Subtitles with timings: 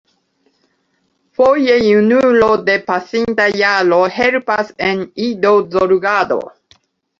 [1.39, 6.43] Foje junulo de pasinta jaro helpas en idozorgado.